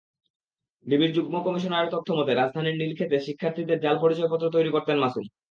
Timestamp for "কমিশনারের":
1.43-1.93